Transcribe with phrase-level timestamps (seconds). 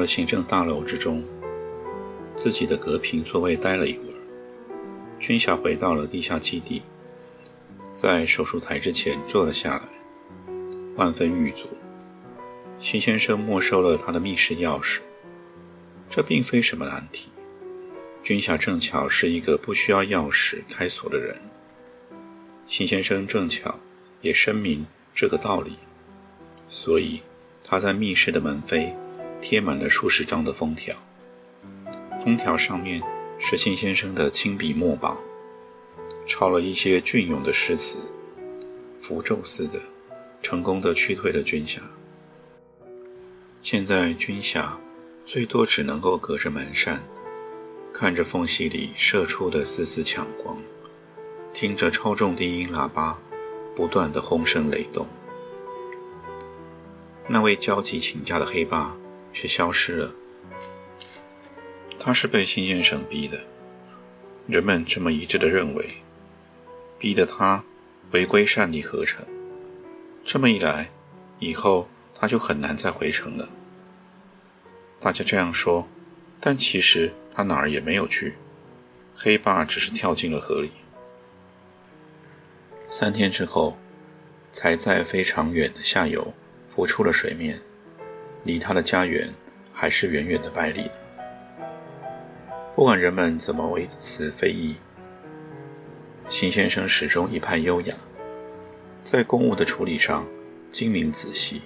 [0.00, 1.22] 了行政大楼之中，
[2.34, 4.16] 自己的隔屏座位待了一会儿。
[5.18, 6.80] 军霞回到了地下基地，
[7.90, 9.82] 在手术台之前坐了下来，
[10.96, 11.68] 万分郁卒。
[12.78, 15.00] 辛先生没收了他的密室钥匙，
[16.08, 17.28] 这并非什么难题。
[18.22, 21.36] 军霞正巧是一个不需要钥匙开锁的人，
[22.64, 23.78] 辛先生正巧
[24.22, 25.72] 也声明这个道理，
[26.70, 27.20] 所以
[27.62, 28.94] 他在密室的门扉。
[29.40, 30.94] 贴满了数十张的封条，
[32.22, 33.02] 封条上面
[33.38, 35.16] 是辛先生的亲笔墨宝，
[36.26, 37.96] 抄了一些隽永的诗词，
[39.00, 39.80] 符咒似的，
[40.42, 41.80] 成功的驱退了军侠。
[43.62, 44.78] 现在军侠
[45.24, 47.02] 最多只能够隔着门扇，
[47.92, 50.56] 看着缝隙里射出的丝丝强光，
[51.54, 53.18] 听着超重低音喇叭
[53.74, 55.06] 不断的轰声雷动。
[57.26, 58.96] 那位焦急请假的黑爸。
[59.32, 60.12] 却消失了。
[61.98, 63.40] 他是被辛先生逼的，
[64.46, 65.86] 人们这么一致的认为，
[66.98, 67.62] 逼得他
[68.10, 69.24] 回归善利合成。
[70.24, 70.90] 这么一来，
[71.38, 73.48] 以后他就很难再回城了。
[74.98, 75.88] 大家这样说，
[76.40, 78.36] 但其实他哪儿也没有去，
[79.14, 80.72] 黑爸只是跳进了河里。
[82.88, 83.78] 三天之后，
[84.52, 86.34] 才在非常远的下游
[86.68, 87.60] 浮出了水面。
[88.44, 89.28] 离他的家园
[89.72, 90.92] 还是远远的百里呢。
[92.74, 94.76] 不管人们怎么为此非议，
[96.28, 97.94] 辛先生始终一派优雅，
[99.04, 100.26] 在公务的处理上
[100.70, 101.62] 精明仔细，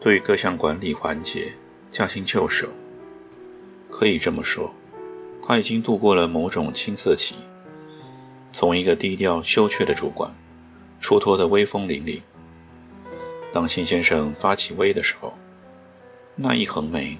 [0.00, 1.52] 对各项管理环节
[1.90, 2.68] 驾轻就熟。
[3.90, 4.72] 可以这么说，
[5.46, 7.34] 他已经度过了某种青涩期，
[8.52, 10.32] 从一个低调羞怯的主管，
[11.00, 12.22] 出脱的威风凛凛。
[13.52, 15.36] 当辛先生发起威的时候。
[16.42, 17.18] 那一横眉，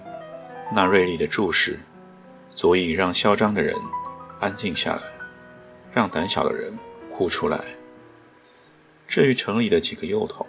[0.72, 1.78] 那锐利的注视，
[2.54, 3.76] 足以让嚣张的人
[4.41, 5.03] 安静下来，
[5.92, 6.72] 让胆小的人
[7.10, 7.60] 哭出来。
[9.06, 10.47] 至于城里的几个幼童，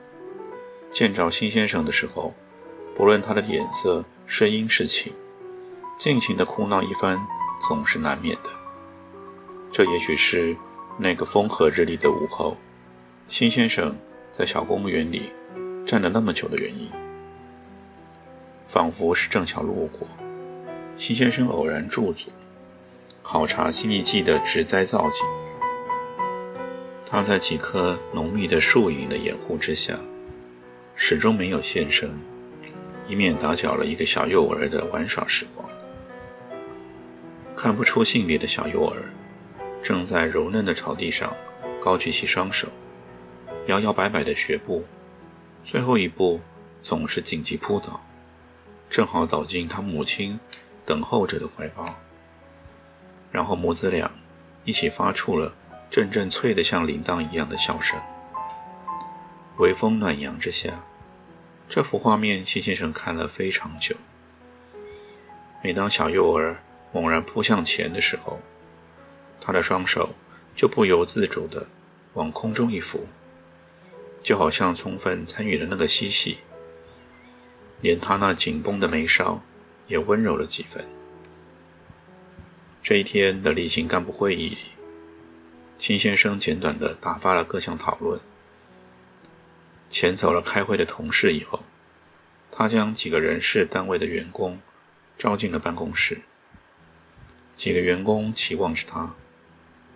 [0.90, 2.34] 见着辛先生的时候，
[2.96, 5.12] 不论他的脸色是阴是晴，
[6.00, 7.20] 尽情的哭闹一番，
[7.68, 8.50] 总是难免的。
[9.70, 10.56] 这也许是
[10.98, 12.56] 那个风和日丽的午后，
[13.28, 13.94] 辛先生
[14.32, 15.24] 在小公园里
[15.86, 16.90] 站了那么久的原因。
[18.72, 20.08] 仿佛是正巧路过，
[20.96, 22.30] 辛先生偶然驻足，
[23.22, 25.26] 考察新一季的植栽造景。
[27.06, 30.00] 他在几棵浓密的树影的掩护之下，
[30.96, 32.18] 始终没有现身，
[33.10, 35.68] 以免打搅了一个小幼儿的玩耍时光。
[37.54, 39.14] 看不出性别的小幼儿，
[39.84, 41.36] 正在柔嫩的草地上
[41.82, 42.70] 高举起双手，
[43.68, 44.86] 摇摇摆摆的学步，
[45.62, 46.40] 最后一步
[46.82, 48.02] 总是紧急扑倒。
[48.92, 50.38] 正好倒进他母亲
[50.86, 51.96] 等候着的怀抱，
[53.32, 54.12] 然后母子俩
[54.66, 55.56] 一起发出了
[55.90, 57.98] 阵阵脆得像铃铛一样的笑声。
[59.60, 60.84] 微风暖阳之下，
[61.70, 63.96] 这幅画面，辛先生看了非常久。
[65.64, 68.42] 每当小幼儿猛然扑向前的时候，
[69.40, 70.10] 他的双手
[70.54, 71.66] 就不由自主地
[72.16, 73.08] 往空中一扶，
[74.22, 76.40] 就好像充分参与了那个嬉戏。
[77.82, 79.42] 连他那紧绷的眉梢
[79.88, 80.86] 也温柔了几分。
[82.84, 84.58] 这一天的例行干部会议，
[85.78, 88.20] 秦先生简短的打发了各项讨论。
[89.92, 91.64] 遣走了开会的同事以后，
[92.50, 94.60] 他将几个人事单位的员工
[95.18, 96.22] 招进了办公室。
[97.56, 99.14] 几个员工期望着他，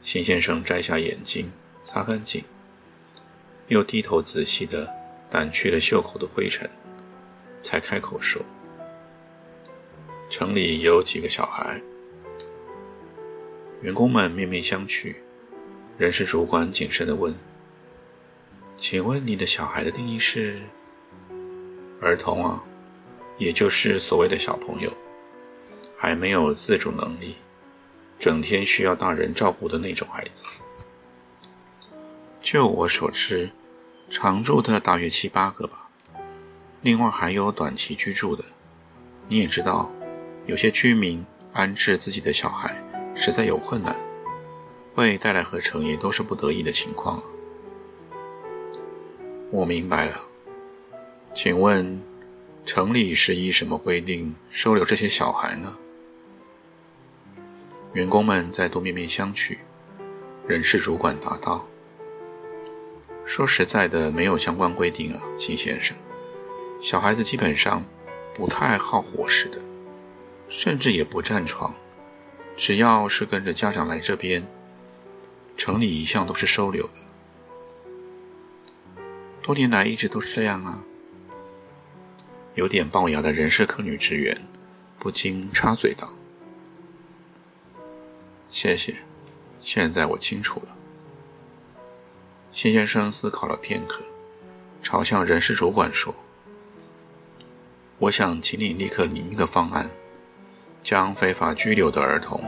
[0.01, 1.49] 秦先生摘下眼镜，
[1.81, 2.43] 擦干净，
[3.69, 4.93] 又低头仔细的
[5.31, 6.69] 掸去了袖口的灰尘。
[7.65, 8.39] 才开口说
[10.29, 11.81] ：“城里有几个小孩。”
[13.81, 15.15] 员工们面面相觑。
[15.97, 17.33] 人事主管谨慎地问
[18.77, 20.61] ：“请问你的小孩的定义是
[21.99, 22.63] ？”“儿童啊，
[23.39, 24.93] 也就是所谓的小朋友，
[25.97, 27.37] 还没有自主能力，
[28.19, 30.45] 整天需要大人照顾的那种孩子。
[32.41, 33.49] 就我所知，
[34.07, 35.84] 常住的大约七八个吧，
[36.85, 38.45] 另外还有短期居住的。
[39.27, 39.91] 你也知道，
[40.45, 42.79] 有些居民安置自己的小孩
[43.15, 43.95] 实在有困难，
[44.93, 47.23] 会带来合成也都是不得已的情况。
[49.49, 50.13] 我明白了，
[51.33, 51.99] 请问
[52.67, 55.75] 城里是依什么规定收留这些小孩呢？
[57.93, 59.57] 员工们再度面面相觑，
[60.45, 61.67] 人事主管答道。
[63.25, 65.97] 说实在的，没有相关规定啊，秦先生。
[66.79, 67.83] 小孩子基本上
[68.33, 69.61] 不太好伙食的，
[70.49, 71.73] 甚至也不占床。
[72.57, 74.45] 只要是跟着家长来这边，
[75.57, 76.93] 城里一向都是收留的。
[79.41, 80.83] 多年来一直都是这样啊。
[82.55, 84.47] 有点龅牙的人事科女职员
[84.97, 86.13] 不禁插嘴道
[88.47, 88.95] ：“谢谢，
[89.59, 90.77] 现在我清楚了。”
[92.51, 94.01] 谢先生思考了片刻，
[94.81, 96.15] 朝向人事主管说
[98.05, 99.89] ：“我想请你立刻拟一个方案，
[100.83, 102.39] 将非法拘留的儿童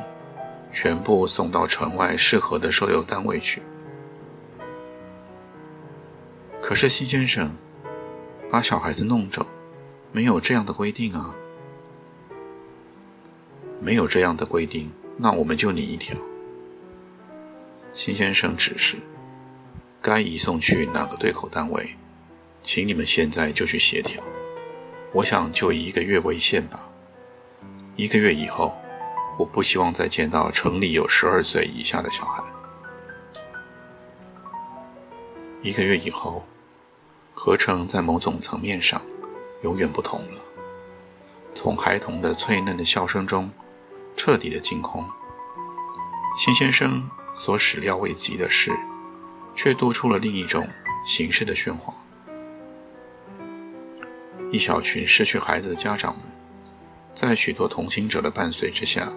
[0.71, 3.63] 全部送到城外适合的收留单位去。”
[6.61, 7.57] 可是，辛先生，
[8.51, 9.47] 把小孩子弄走，
[10.11, 11.33] 没有这样的规定啊！
[13.79, 16.15] 没有这样的规定，那我们就拟一条。
[17.93, 18.97] 辛先生指示。
[20.03, 21.95] 该移送去哪个对口单位，
[22.61, 24.23] 请你们现在就去协调。
[25.13, 26.89] 我想就以一个月为限吧。
[27.95, 28.77] 一个月以后，
[29.39, 32.43] 我不希望再见到城里有十二岁以下的小孩。
[35.61, 36.45] 一个月以后，
[37.33, 39.01] 合成在某种层面上
[39.63, 40.39] 永远不同了。
[41.55, 43.49] 从孩童的脆嫩的笑声中
[44.15, 45.03] 彻底的惊空。
[46.37, 48.71] 辛先生所始料未及的是。
[49.57, 50.69] 却多出了另一种
[51.03, 51.91] 形式的喧哗。
[54.51, 56.23] 一小群失去孩子的家长们，
[57.13, 59.11] 在许多同行者的伴随之下，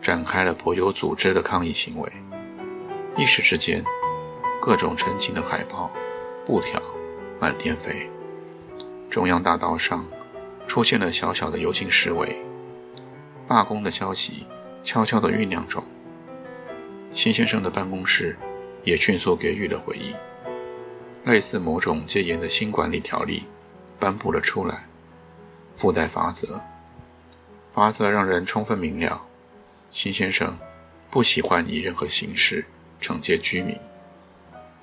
[0.00, 2.12] 展开了颇有组织的抗议行为。
[3.16, 3.84] 一时之间，
[4.60, 5.90] 各种陈情的海报、
[6.44, 6.80] 布条
[7.40, 8.08] 满天飞。
[9.10, 10.06] 中央大道上
[10.66, 12.36] 出现了小小的游行示威，
[13.46, 14.46] 罢工的消息
[14.82, 15.82] 悄悄地酝酿中。
[17.10, 18.36] 辛先生的办公室。
[18.84, 20.14] 也迅速给予了回应，
[21.24, 23.42] 类似某种戒严的新管理条例
[23.98, 24.86] 颁布了出来，
[25.76, 26.60] 附带法则。
[27.72, 29.26] 法则让人充分明了，
[29.90, 30.58] 辛先生
[31.10, 32.64] 不喜欢以任何形式
[33.00, 33.78] 惩戒居民，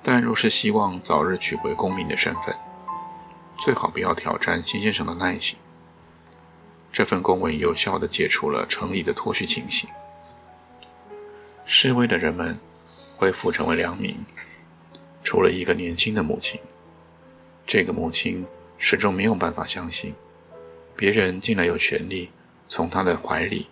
[0.02, 2.54] 但若是希望早日取回公民的身份，
[3.58, 5.58] 最好不要挑战辛先生的耐心。
[6.92, 9.88] 这份公文有效地解除了城里的脱序情形，
[11.64, 12.58] 示威的人们。
[13.16, 14.16] 恢复成为良民，
[15.22, 16.60] 除了一个年轻的母亲。
[17.64, 18.44] 这个母亲
[18.86, 20.14] 始终没有办法相信，
[20.94, 22.30] 别人竟然有权利
[22.68, 23.68] 从他的怀里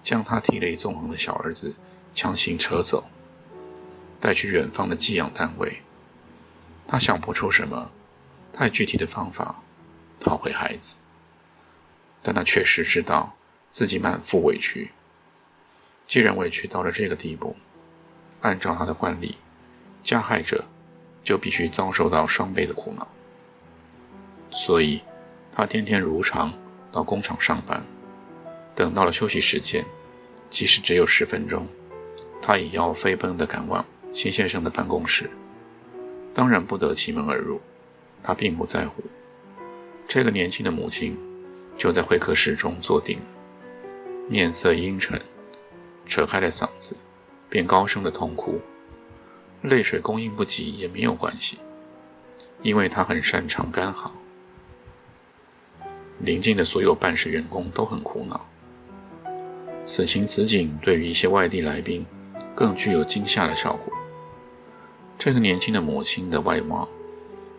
[0.00, 1.76] 将他体内纵横的小儿子
[2.14, 3.02] 强行扯走，
[4.20, 5.78] 带去远方的寄养单位。
[6.86, 7.90] 他想不出什么
[8.52, 9.60] 太具体的方法
[10.20, 10.98] 讨回孩子，
[12.22, 13.36] 但他确实知道
[13.72, 14.92] 自己满腹委屈。
[16.06, 17.56] 既然委屈到了这个地步，
[18.42, 19.34] 按照他的惯例，
[20.04, 20.64] 加害者
[21.24, 23.08] 就必须遭受到双倍的苦恼。
[24.54, 25.02] 所以，
[25.52, 26.52] 他天天如常
[26.92, 27.84] 到工厂上班。
[28.74, 29.84] 等到了休息时间，
[30.48, 31.66] 即使只有十分钟，
[32.40, 35.28] 他也要飞奔地赶往辛先生的办公室。
[36.32, 37.60] 当然不得其门而入，
[38.22, 39.02] 他并不在乎。
[40.06, 41.18] 这个年轻的母亲
[41.76, 43.24] 就在会客室中坐定了，
[44.28, 45.20] 面色阴沉，
[46.06, 46.96] 扯开了嗓子。
[47.50, 48.60] 便高声的痛哭，
[49.62, 51.58] 泪水供应不及也没有关系，
[52.62, 54.12] 因为他很擅长干嚎。
[56.20, 58.48] 邻近的所有办事员工都很苦恼。
[59.84, 62.06] 此情此景对于一些外地来宾，
[62.54, 63.92] 更具有惊吓的效果。
[65.18, 66.88] 这个年轻的母亲的外貌，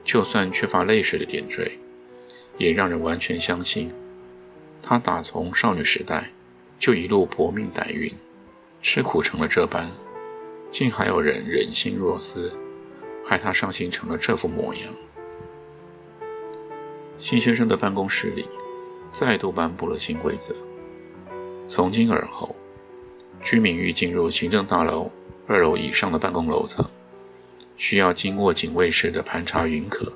[0.03, 1.79] 就算缺乏泪水的点缀，
[2.57, 3.91] 也让人完全相信，
[4.81, 6.31] 她打从少女时代
[6.79, 8.11] 就一路搏命歹运。
[8.81, 9.89] 吃苦成了这般，
[10.69, 12.55] 竟还有人忍心若斯，
[13.25, 14.83] 害她伤心成了这副模样。
[17.17, 18.47] 辛先生的办公室里
[19.11, 20.53] 再度颁布了新规则：
[21.67, 22.55] 从今而后，
[23.41, 25.11] 居民欲进入行政大楼
[25.47, 26.85] 二楼以上的办公楼层，
[27.77, 30.13] 需要经过警卫室的盘查允可。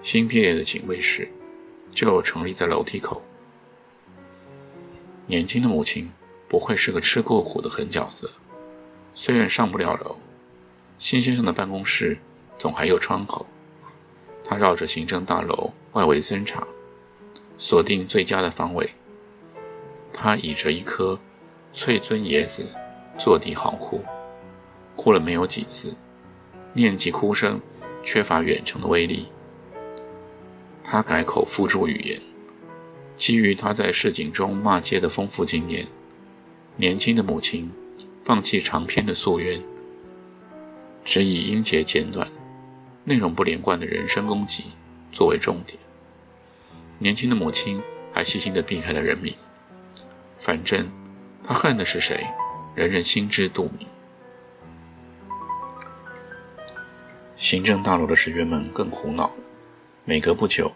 [0.00, 1.28] 新编列的警卫室
[1.92, 3.22] 就成立在楼梯口。
[5.26, 6.10] 年轻的母亲。
[6.52, 8.30] 不会是个吃过苦的狠角色。
[9.14, 10.18] 虽然上不了楼，
[10.98, 12.18] 辛先生的办公室
[12.58, 13.46] 总还有窗口。
[14.44, 16.66] 他绕着行政大楼外围侦查，
[17.58, 18.90] 锁定最佳的方位。
[20.12, 21.18] 他倚着一棵
[21.72, 22.66] 翠尊椰子，
[23.18, 24.02] 坐地嚎哭，
[24.94, 25.96] 哭了没有几次，
[26.72, 27.60] 念及哭声
[28.04, 29.26] 缺乏远程的威力。
[30.84, 32.20] 他改口付诸语言，
[33.16, 35.86] 基于他在市井中骂街的丰富经验，
[36.76, 37.70] 年轻的母亲
[38.24, 39.62] 放弃长篇的诉冤，
[41.04, 42.28] 只以音节简短、
[43.04, 44.66] 内容不连贯的人身攻击
[45.10, 45.78] 作为重点。
[46.98, 47.82] 年轻的母亲
[48.12, 49.34] 还细心地避开了人名，
[50.38, 50.88] 反正
[51.44, 52.26] 他恨的是谁，
[52.74, 53.86] 人人心知肚明。
[57.36, 59.42] 行政大楼的职员们更苦恼了。
[60.04, 60.72] 每隔不久，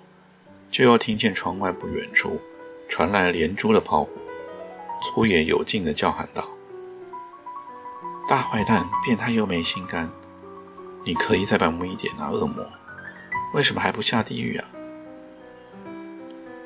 [0.71, 2.40] 就要听见窗外不远处
[2.88, 4.11] 传来连珠的炮火，
[5.02, 6.45] 粗野有劲地叫喊道
[8.28, 10.11] ：“大坏蛋，变态又没心肝！
[11.07, 12.69] 你可以再白目一点啊，恶魔！
[13.55, 14.69] 为什么还不下地狱啊？”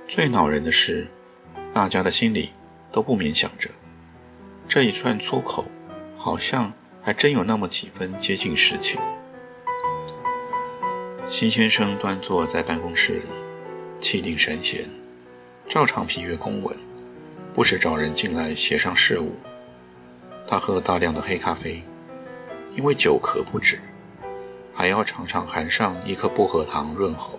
[0.08, 1.06] 最恼人的是，
[1.74, 2.48] 大家的心里
[2.90, 3.68] 都不免想着，
[4.66, 5.66] 这一串粗口，
[6.16, 8.98] 好像还真有那么几分接近实情。
[11.28, 13.28] 辛先生端坐在办公室里，
[14.00, 14.88] 气定神闲，
[15.68, 16.74] 照常批阅公文，
[17.52, 19.36] 不时找人进来协商事务。
[20.46, 21.82] 他喝大量的黑咖啡，
[22.74, 23.78] 因为久咳不止，
[24.80, 27.38] 还要常常含上一颗薄荷糖润喉。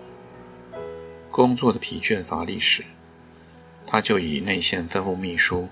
[1.28, 2.84] 工作的疲倦乏力时，
[3.84, 5.68] 他就以内线吩咐秘书，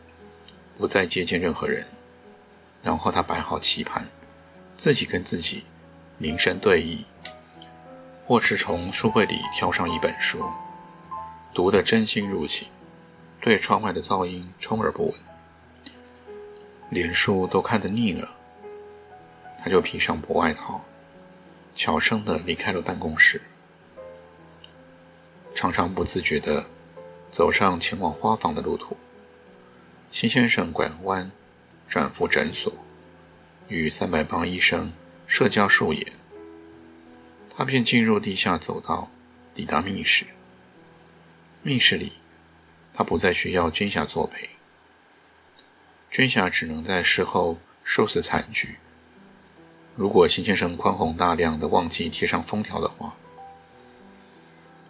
[0.77, 1.87] 不再接见任何人。
[2.83, 4.05] 然后他摆好棋盘，
[4.77, 5.65] 自己跟自己
[6.19, 7.05] 凝神对弈。
[8.27, 10.45] 或是从书柜里挑上一本书，
[11.55, 12.67] 读得真心入情，
[13.41, 15.15] 对窗外的噪音充耳不闻，
[16.89, 18.29] 连书都看得腻了，
[19.63, 20.85] 他就披上薄外套，
[21.75, 23.41] 悄声地离开了办公室，
[25.55, 26.67] 常常不自觉地
[27.31, 28.97] 走上前往花房的路途。
[30.11, 31.31] 新先生拐个弯，
[31.89, 32.73] 转赴诊所，
[33.69, 34.93] 与三百磅医生
[35.27, 36.13] 社交数眼。
[37.57, 39.11] 他便进入地下走道，
[39.55, 40.27] 抵达密室。
[41.63, 42.13] 密室里，
[42.93, 44.51] 他不再需要军霞作陪。
[46.11, 48.77] 军霞只能在事后收拾残局。
[50.01, 53.15] 如果辛先生宽宏大量的忘记贴上封条的话，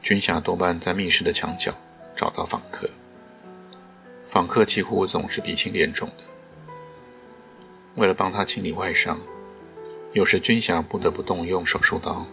[0.01, 1.75] 军霞多半在密室的墙角
[2.15, 2.89] 找到访客。
[4.29, 6.23] 访客几乎总是鼻青脸肿的。
[7.97, 9.19] 为了帮他清理外伤，
[10.13, 12.25] 有时军霞不得不动用手术刀。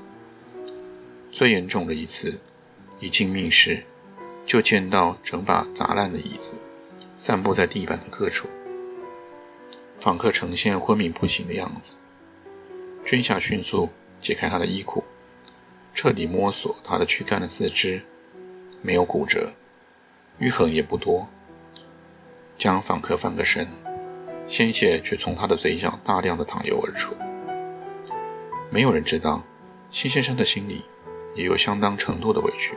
[1.32, 2.40] 最严重的一次，
[3.00, 3.84] 一进密室，
[4.46, 6.54] 就见到整把砸烂的椅子
[7.16, 8.48] 散布在地板的各处，
[10.00, 11.96] 访客呈现昏迷不醒的样子。
[13.08, 13.88] 军霞迅速
[14.20, 15.02] 解开他的衣裤，
[15.96, 18.02] 彻底摸索他的躯干的四肢，
[18.82, 19.54] 没有骨折，
[20.42, 21.30] 淤痕也不多。
[22.58, 23.66] 将访客翻个身，
[24.46, 27.16] 鲜血却从他的嘴角大量的淌流而出。
[28.70, 29.42] 没有人知道，
[29.90, 30.84] 辛先生的心里。
[31.34, 32.74] 也有相当程度的委屈。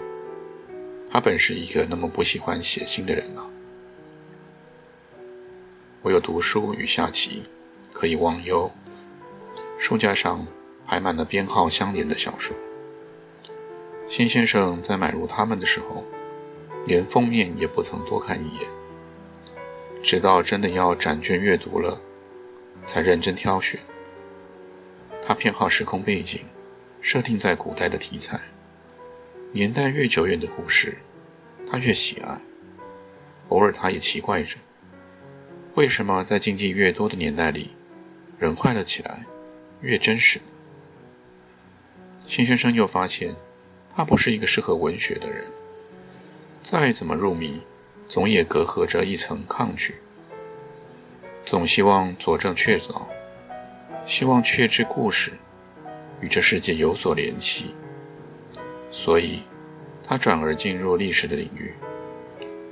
[1.10, 3.48] 他本是一个那么不喜欢写信的人啊。
[6.02, 7.44] 唯有读书与下棋，
[7.90, 8.70] 可以忘忧。
[9.80, 10.46] 书架上
[10.86, 12.54] 排满了编号相连的小说。
[14.06, 16.04] 辛先生在买入他们的时候，
[16.86, 18.68] 连封面也不曾多看一眼，
[20.02, 21.98] 直到真的要展卷阅读了，
[22.86, 23.80] 才认真挑选。
[25.26, 26.40] 他偏好时空背景。
[27.02, 28.38] 设定在古代的题材，
[29.52, 30.98] 年代越久远的故事，
[31.66, 32.38] 他越喜爱。
[33.48, 34.56] 偶尔，他也奇怪着，
[35.76, 37.70] 为什么在禁忌越多的年代里，
[38.38, 39.24] 人坏了起来
[39.80, 40.44] 越真实呢？
[42.26, 43.34] 辛先生又发现，
[43.94, 45.46] 他不是一个适合文学的人，
[46.62, 47.62] 再怎么入迷，
[48.08, 49.96] 总也隔阂着一层抗拒，
[51.44, 53.02] 总希望佐证确凿，
[54.06, 55.32] 希望确知故事。
[56.22, 57.74] 与这世界有所联系，
[58.90, 59.40] 所以
[60.06, 61.72] 他转而进入历史的领域，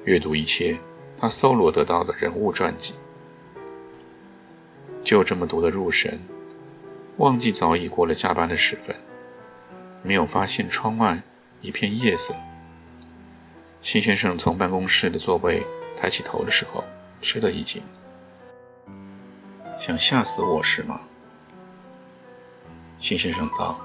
[0.05, 0.77] 阅读一切
[1.19, 2.93] 他搜罗得到的人物传记，
[5.03, 6.21] 就这么读得入神，
[7.19, 8.95] 忘记早已过了加班的时分，
[10.03, 11.21] 没有发现窗外
[11.61, 12.33] 一片夜色。
[13.83, 15.67] 辛先生从办公室的座位
[16.01, 16.85] 抬起头的时候，
[17.21, 17.83] 吃了一惊，
[19.81, 21.01] 想吓死我是吗？
[23.01, 23.81] 辛先生道：“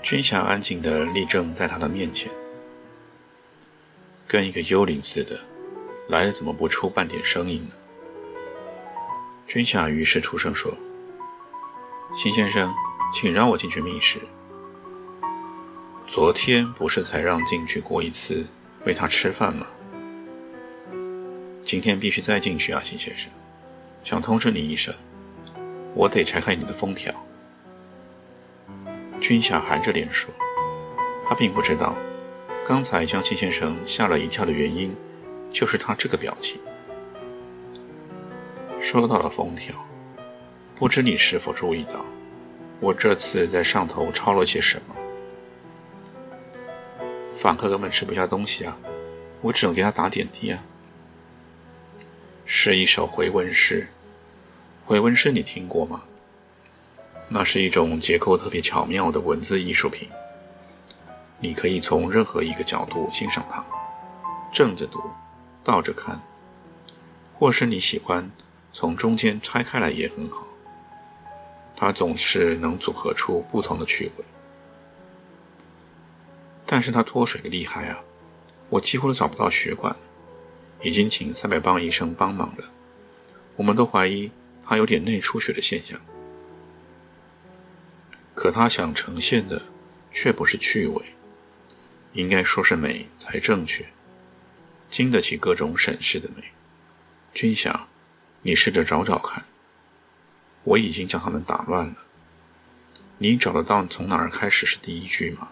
[0.00, 2.30] 军霞安静地立正在他的面前，
[4.28, 5.36] 跟一个幽灵似的，
[6.08, 7.74] 来了怎么不出半点声音呢？”
[9.48, 10.72] 君夏于是出声说
[12.16, 12.74] ：“辛先生，
[13.12, 14.18] 请让我进去觅食。
[16.08, 18.48] 昨天不是才让进去过一次，
[18.86, 19.66] 喂他吃饭吗？
[21.62, 23.30] 今天必须再进去啊，辛先生。
[24.02, 24.94] 想通知你一声，
[25.92, 27.12] 我得拆开你的封条。”
[29.20, 30.30] 君夏含着脸说
[31.28, 31.94] ：“他并不知道，
[32.64, 34.96] 刚才将辛先生吓了一跳的原因，
[35.52, 36.58] 就是他这个表情。”
[38.80, 39.74] 收到了封条，
[40.78, 42.04] 不知你是否注意到，
[42.80, 44.94] 我这次在上头抄了些什么？
[47.34, 48.76] 访客根本吃不下东西啊，
[49.40, 50.62] 我只能给他打点滴啊。
[52.44, 53.88] 是一首回文诗，
[54.84, 56.02] 回文诗你听过吗？
[57.26, 60.06] 那是一种结构特别巧妙的文字艺术品，
[61.40, 63.64] 你可以从任何一个角度欣赏它，
[64.52, 65.00] 正着读，
[65.64, 66.20] 倒着看，
[67.34, 68.30] 或是你喜欢
[68.72, 70.45] 从中间拆开来也很好。
[71.76, 74.24] 它总是能组合出不同的趣味，
[76.64, 78.02] 但是它脱水的厉害啊！
[78.70, 80.00] 我几乎都找不到血管了，
[80.82, 82.64] 已经请三百磅医生帮忙了，
[83.56, 84.32] 我们都怀疑
[84.64, 86.00] 他有点内出血的现象。
[88.34, 89.62] 可他想呈现的
[90.10, 91.04] 却不是趣味，
[92.14, 93.84] 应该说是美才正确，
[94.90, 96.42] 经得起各种审视的美。
[97.34, 97.86] 君想，
[98.42, 99.44] 你试着找找看。
[100.66, 101.94] 我已经将他们打乱了。
[103.18, 105.48] 你找得到从哪儿开始是第一句吗？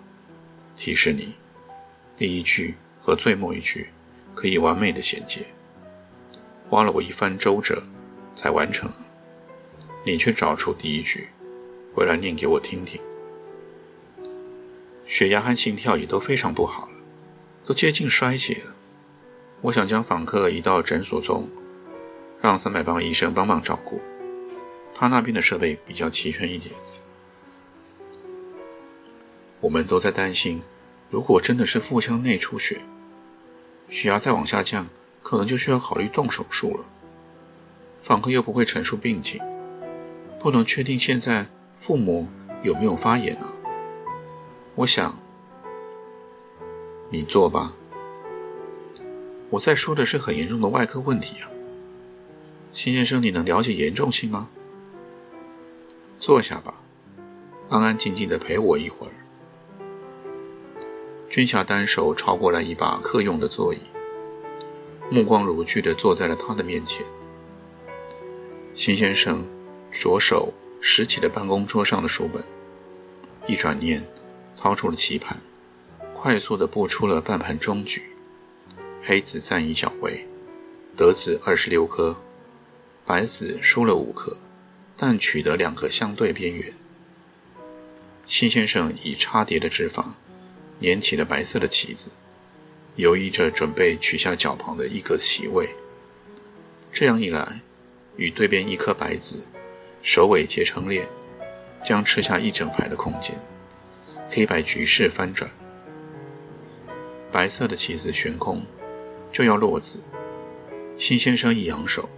[0.77, 1.35] 提示你，
[2.17, 3.91] 第一句和最末一句
[4.35, 5.41] 可以完美的衔接。
[6.69, 7.85] 花了我一番周折
[8.35, 8.97] 才完成了，
[10.05, 11.29] 你却找出第一句。
[11.95, 13.01] 回来念给我听听。
[15.07, 16.99] 血压和心跳也都非常不好了，
[17.65, 18.75] 都接近衰竭了。
[19.61, 21.49] 我想将访客移到诊所中，
[22.43, 24.03] 让三百磅医生帮忙照顾。
[24.95, 26.75] 他那边的设备比较齐全一点。
[29.61, 30.63] 我们都在担心，
[31.11, 32.81] 如果真的是腹腔内出血，
[33.89, 34.87] 血压再往下降，
[35.23, 36.85] 可能就需要考虑动手术了。
[37.99, 39.41] 访客又不会陈述病情，
[40.39, 41.49] 不能确定现在。
[41.77, 42.29] 父母
[42.63, 43.53] 有没有发炎啊？
[44.75, 45.19] 我想，
[47.11, 47.75] 你做吧。
[49.51, 51.51] 我在说的是很严重的外科问题啊，
[52.73, 54.49] 辛先生，你能了解严重性吗？
[56.25, 56.73] 坐下吧，
[57.69, 59.13] 安安静静的陪我一会儿。
[61.29, 63.81] 君霞单手抄过来一把客用的座椅，
[65.11, 67.05] 目光如炬的坐在了他的面前。
[68.73, 69.45] 辛先生，
[69.93, 70.51] 左手。
[70.81, 72.43] 拾起了办公桌上的书本，
[73.47, 74.03] 一转念，
[74.57, 75.39] 掏出了棋盘，
[76.15, 78.03] 快速的布出了半盘中局。
[79.03, 80.27] 黑子占一小围，
[80.97, 82.17] 得子二十六颗，
[83.05, 84.35] 白子输了五颗，
[85.07, 86.73] 但取得两个相对边缘。
[88.25, 90.15] 辛先生以插叠的指法
[90.79, 92.09] 捻起了白色的棋子，
[92.97, 95.69] 犹豫着准备取下角旁的一个棋位。
[96.91, 97.61] 这样一来，
[98.17, 99.47] 与对边一颗白子。
[100.01, 101.07] 首尾结成链，
[101.85, 103.39] 将吃下一整排的空间，
[104.31, 105.51] 黑白局势翻转。
[107.31, 108.65] 白色的棋子悬空，
[109.31, 109.99] 就要落子。
[110.97, 112.09] 辛先生一扬手，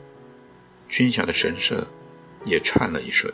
[0.89, 1.89] 君霞的神色
[2.47, 3.31] 也颤了一瞬。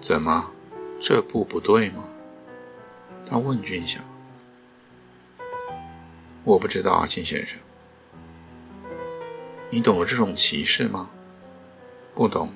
[0.00, 0.52] 怎么，
[1.00, 2.04] 这步不对吗？
[3.26, 3.98] 他问君霞。
[6.44, 7.58] 我不知道啊，金先生。
[9.70, 11.10] 你懂得这种棋势吗？
[12.14, 12.52] 不懂，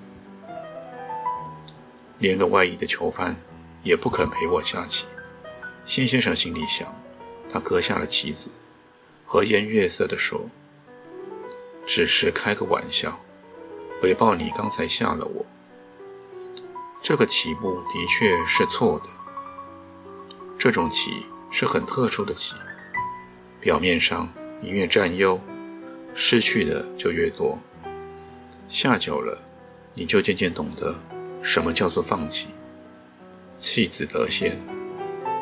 [2.19, 3.37] 连个外衣的囚犯
[3.83, 5.07] 也不肯陪我下棋。
[5.85, 6.93] 辛先生心里想，
[7.49, 8.51] 他搁下了棋子，
[9.25, 10.51] 和颜悦色地说
[11.87, 13.21] ：“只是开个玩笑，
[14.05, 15.47] 回报你刚才吓了我。
[17.01, 19.07] 这个棋步的确是错的。
[20.59, 22.55] 这种棋是很特殊的棋，
[23.63, 24.29] 表面上
[24.61, 25.41] 你越占优，
[26.15, 27.59] 失去的就越多，
[28.69, 29.43] 下久了。”
[29.97, 30.95] 你就渐渐懂得
[31.41, 32.49] 什么叫做放弃。
[33.57, 34.61] 弃子得先，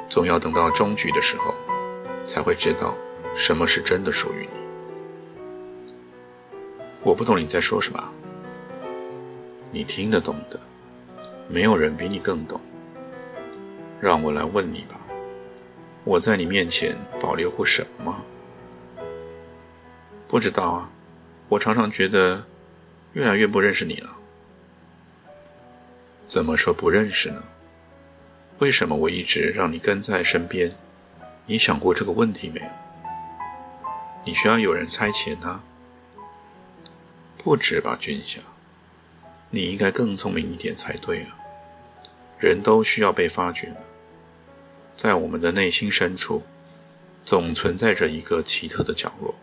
[0.08, 1.52] 总要等到终局的时候，
[2.28, 2.94] 才会知道
[3.34, 4.60] 什么是真的属于你。
[7.02, 8.12] 我不懂你在说什么，
[9.74, 10.60] 你听得懂的，
[11.48, 12.60] 没有人比你更懂。
[14.02, 15.00] 让我来问你吧，
[16.04, 18.22] 我在你面前保留过什么吗？
[20.28, 20.90] 不知道啊，
[21.48, 22.44] 我常常觉得
[23.14, 24.14] 越来越不认识你了。
[26.28, 27.42] 怎么说不认识呢？
[28.58, 30.70] 为什么我一直让你跟在身边？
[31.46, 32.66] 你想过这个问题没有？
[34.26, 35.62] 你需要有人差遣呢？
[37.38, 38.38] 不止吧，君夏，
[39.54, 41.36] 你应该更聪明一点才对啊！
[42.38, 43.84] 人都需要被发掘的，
[44.96, 46.42] 在我们的内心深处，
[47.22, 49.34] 总存在着一个奇特的角落。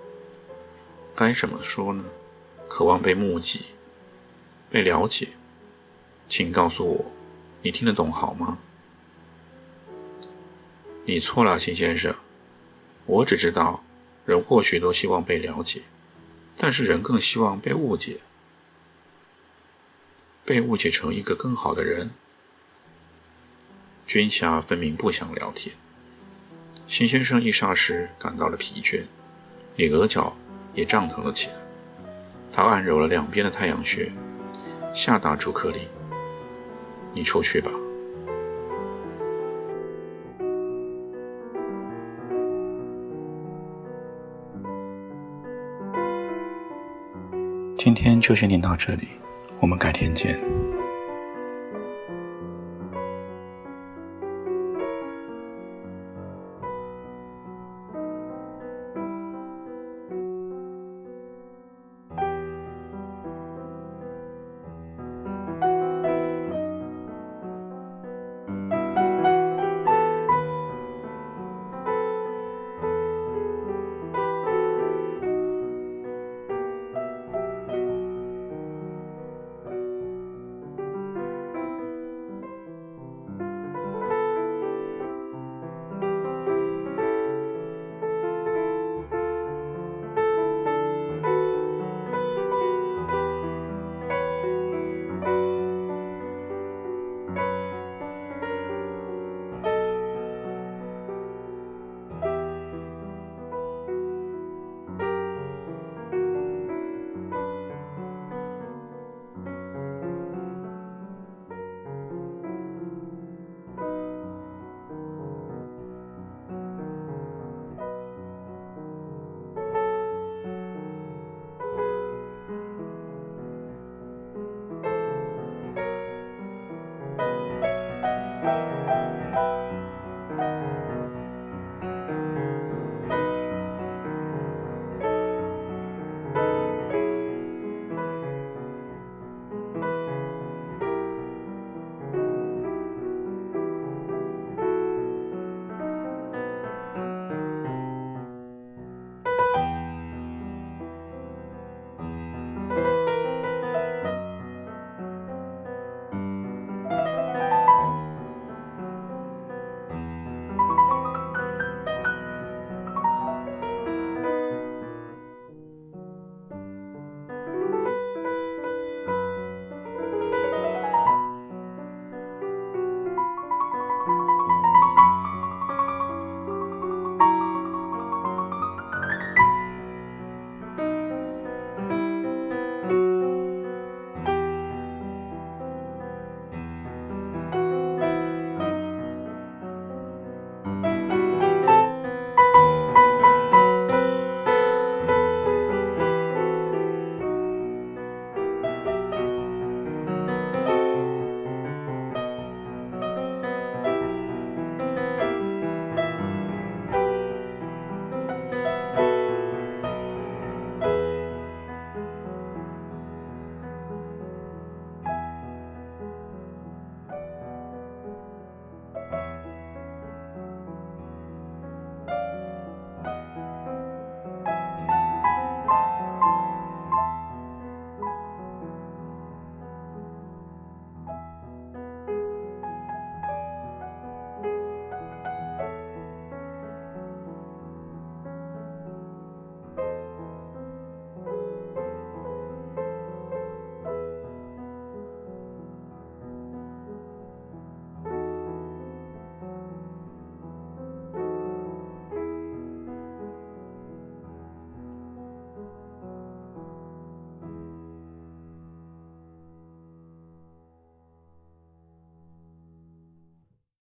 [1.15, 2.03] 该怎么说呢？
[2.67, 3.65] 渴望被目击，
[4.71, 5.27] 被了解。
[6.27, 7.11] 请告诉我，
[7.61, 8.57] 你听得懂好吗？
[11.05, 12.15] 你错了，秦先生。
[13.05, 13.83] 我只知道，
[14.25, 15.81] 人或许都希望被了解，
[16.57, 18.19] 但是人更希望被误解，
[20.49, 22.09] 被误解成一个更好的人。
[24.07, 25.75] 君霞分明不想聊天。
[26.87, 29.03] 辛先生一霎时感到了疲倦，
[29.75, 30.35] 你额角
[30.73, 31.53] 也胀疼了起来。
[32.51, 34.11] 他按揉了两边的太阳穴，
[34.91, 35.79] 下达逐客令
[37.13, 37.69] ：“你出去吧。”
[47.77, 49.07] 今天就先念到这里，
[49.59, 50.68] 我们改天见。